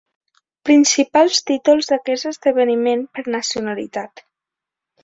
[0.69, 4.27] Principals títols d'aquest esdeveniment, per nacionalitat.